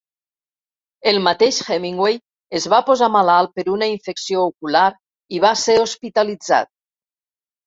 El 1.09 1.19
mateix 1.25 1.59
Hemingway 1.75 2.17
es 2.59 2.65
va 2.75 2.79
posar 2.87 3.09
malalt 3.17 3.53
per 3.59 3.67
una 3.75 3.91
infecció 3.93 4.47
ocular 4.53 4.87
i 5.37 5.43
va 5.45 5.53
ser 5.67 5.77
hospitalitzat. 5.85 6.73